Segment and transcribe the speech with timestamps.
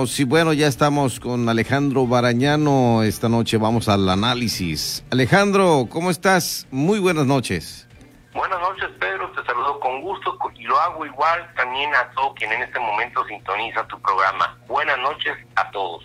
[0.00, 3.02] Vámonos y bueno, ya estamos con Alejandro Barañano.
[3.02, 5.04] Esta noche vamos al análisis.
[5.10, 6.66] Alejandro, ¿cómo estás?
[6.70, 7.86] Muy buenas noches.
[8.32, 9.30] Buenas noches, Pedro.
[9.32, 13.22] Te saludo con gusto y lo hago igual también a todo quien en este momento
[13.26, 14.58] sintoniza tu programa.
[14.66, 16.02] Buenas noches a todos.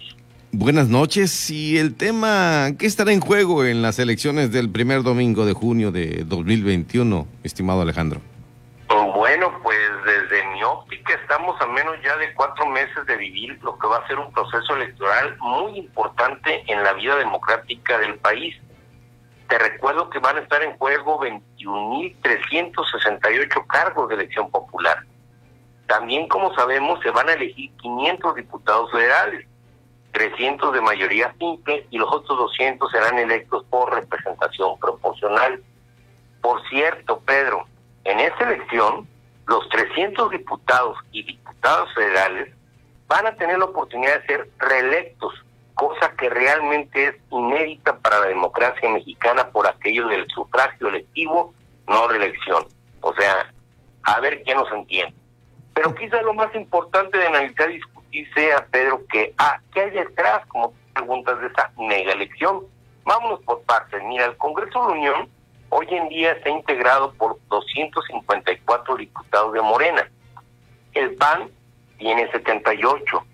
[0.51, 1.49] Buenas noches.
[1.49, 5.93] Y el tema, ¿qué estará en juego en las elecciones del primer domingo de junio
[5.93, 8.19] de 2021, estimado Alejandro?
[9.15, 13.77] Bueno, pues desde mi óptica estamos a menos ya de cuatro meses de vivir lo
[13.77, 18.55] que va a ser un proceso electoral muy importante en la vida democrática del país.
[19.47, 25.03] Te recuerdo que van a estar en juego 21.368 cargos de elección popular.
[25.87, 29.47] También, como sabemos, se van a elegir 500 diputados federales,
[30.11, 35.61] 300 de mayoría simple y los otros 200 serán electos por representación proporcional.
[36.41, 37.67] Por cierto, Pedro,
[38.03, 39.07] en esta elección
[39.47, 42.53] los 300 diputados y diputadas federales
[43.07, 45.33] van a tener la oportunidad de ser reelectos,
[45.75, 51.53] cosa que realmente es inédita para la democracia mexicana por aquello del sufragio electivo,
[51.87, 52.65] no reelección.
[53.01, 53.53] O sea,
[54.03, 55.15] a ver quién nos entiende.
[55.73, 59.91] Pero quizá lo más importante de analizar y discutir sea, Pedro, que, ah, ¿qué hay
[59.91, 62.63] detrás, como preguntas de esa mega elección?
[63.03, 64.01] Vámonos por partes.
[64.05, 65.29] Mira, el Congreso de la Unión
[65.75, 70.09] hoy en día está integrado por 254 diputados de Morena.
[70.93, 71.49] El PAN
[71.97, 73.25] tiene 78,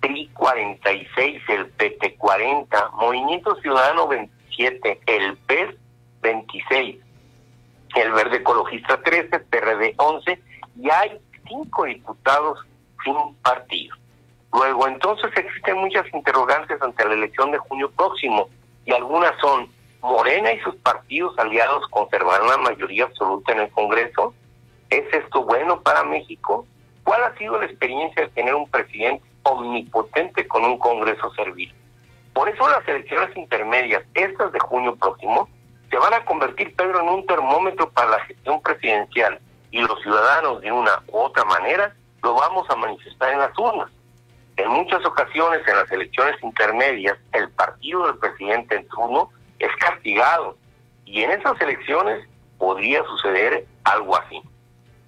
[0.00, 5.76] PRI 46, el PT 40, Movimiento Ciudadano 27, el PES
[6.22, 6.96] 26,
[7.96, 10.42] el Verde Ecologista 13, PRD 11
[10.80, 12.58] y hay cinco diputados
[13.04, 13.94] sin partido.
[14.54, 18.48] Luego, entonces existen muchas interrogantes ante la elección de junio próximo
[18.86, 19.68] y algunas son
[20.02, 24.34] Morena y sus partidos aliados conservarán la mayoría absoluta en el Congreso.
[24.90, 26.66] ¿Es esto bueno para México?
[27.04, 31.72] ¿Cuál ha sido la experiencia de tener un presidente omnipotente con un Congreso servil?
[32.34, 35.48] Por eso las elecciones intermedias, estas de junio próximo,
[35.88, 39.38] se van a convertir, Pedro, en un termómetro para la gestión presidencial
[39.70, 43.90] y los ciudadanos de una u otra manera lo vamos a manifestar en las urnas.
[44.56, 49.30] En muchas ocasiones en las elecciones intermedias, el partido del presidente en turno
[49.62, 50.56] es castigado.
[51.04, 52.26] Y en esas elecciones
[52.58, 54.42] podría suceder algo así.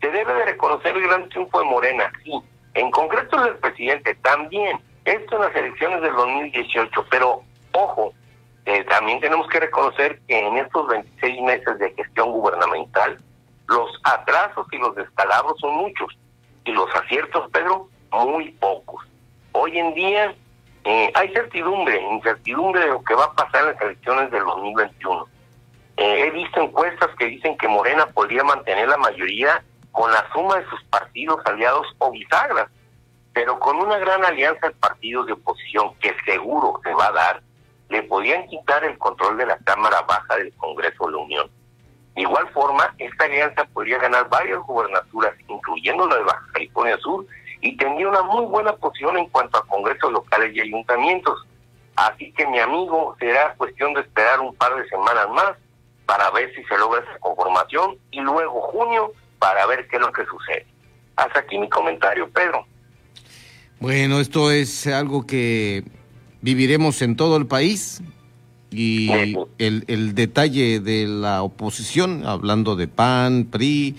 [0.00, 2.32] Se debe de reconocer el gran triunfo de Morena, sí.
[2.74, 4.78] En concreto el del presidente también.
[5.04, 7.06] Esto en las elecciones del 2018.
[7.10, 7.42] Pero,
[7.72, 8.12] ojo,
[8.64, 13.18] eh, también tenemos que reconocer que en estos 26 meses de gestión gubernamental,
[13.68, 16.16] los atrasos y los descalabros son muchos.
[16.64, 19.04] Y los aciertos, Pedro, muy pocos.
[19.52, 20.34] Hoy en día
[20.84, 25.26] eh, hay certidumbre, incertidumbre de lo que va a pasar en las elecciones del 2021.
[25.96, 30.56] Eh, he visto encuestas que dicen que Morena podría mantener la mayoría con la suma
[30.56, 32.68] de sus partidos aliados o bisagras,
[33.32, 37.42] pero con una gran alianza de partidos de oposición que seguro se va a dar,
[37.88, 41.50] le podían quitar el control de la Cámara Baja del Congreso de la Unión.
[42.14, 47.26] De igual forma, esta alianza podría ganar varias gubernaturas, incluyendo la de Baja California Sur,
[47.64, 51.46] y tendría una muy buena posición en cuanto a congresos locales y ayuntamientos.
[51.96, 55.52] Así que mi amigo, será cuestión de esperar un par de semanas más
[56.04, 60.12] para ver si se logra esa conformación y luego junio para ver qué es lo
[60.12, 60.66] que sucede.
[61.16, 62.66] Hasta aquí mi comentario, Pedro.
[63.80, 65.84] Bueno, esto es algo que
[66.42, 68.02] viviremos en todo el país
[68.70, 69.10] y
[69.56, 73.96] el, el detalle de la oposición, hablando de PAN, PRI,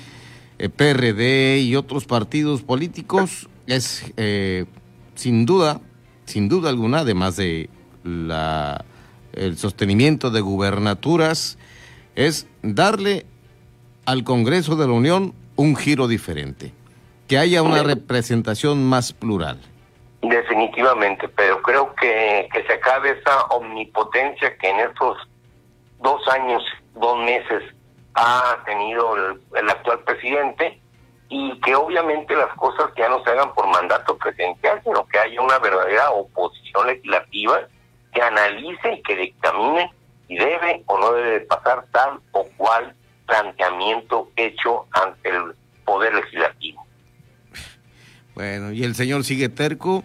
[0.59, 4.65] eh, PRD y otros partidos políticos, es eh,
[5.15, 5.81] sin duda,
[6.25, 7.69] sin duda alguna, además de
[8.03, 8.83] la,
[9.33, 11.57] el sostenimiento de gubernaturas,
[12.15, 13.25] es darle
[14.05, 16.73] al Congreso de la Unión un giro diferente,
[17.27, 19.59] que haya una representación más plural.
[20.21, 25.17] Definitivamente, pero creo que, que se acabe esa omnipotencia que en estos
[26.01, 26.63] dos años,
[26.95, 27.63] dos meses
[28.15, 30.79] ha tenido el actual presidente
[31.29, 35.41] y que obviamente las cosas ya no se hagan por mandato presidencial, sino que haya
[35.41, 37.61] una verdadera oposición legislativa
[38.13, 39.91] que analice y que dictamine
[40.27, 42.93] si debe o no debe pasar tal o cual
[43.25, 46.85] planteamiento hecho ante el Poder Legislativo.
[48.33, 50.03] Bueno, y el señor sigue terco,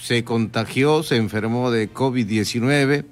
[0.00, 3.04] se contagió, se enfermó de COVID-19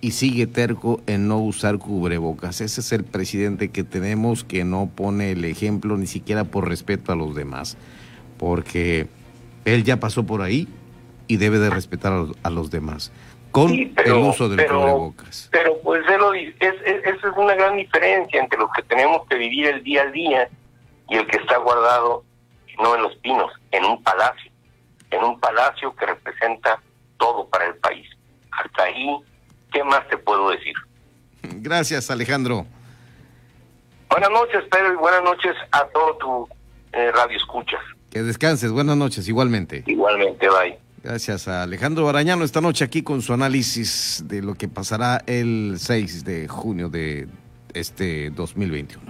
[0.00, 2.60] y sigue terco en no usar cubrebocas.
[2.60, 7.12] Ese es el presidente que tenemos que no pone el ejemplo ni siquiera por respeto
[7.12, 7.76] a los demás,
[8.38, 9.08] porque
[9.64, 10.68] él ya pasó por ahí
[11.26, 12.12] y debe de respetar
[12.42, 13.12] a los, demás
[13.50, 15.48] con el uso del cubrebocas.
[15.50, 19.66] Pero pues es, es, esa es una gran diferencia entre los que tenemos que vivir
[19.66, 20.48] el día a día
[21.08, 22.24] y el que está guardado
[22.78, 24.50] no en los pinos, en un palacio,
[25.10, 26.80] en un palacio que representa
[27.18, 28.08] todo para el país.
[28.52, 29.18] Hasta ahí,
[29.72, 30.74] ¿qué más te puedo decir?
[31.42, 32.66] Gracias, Alejandro.
[34.10, 36.48] Buenas noches, Pedro, y buenas noches a todo tu
[36.92, 37.80] eh, radio escuchas.
[38.10, 39.84] Que descanses, buenas noches, igualmente.
[39.86, 40.78] Igualmente, bye.
[41.02, 45.76] Gracias a Alejandro Barañano esta noche aquí con su análisis de lo que pasará el
[45.78, 47.28] 6 de junio de
[47.72, 49.06] este 2021.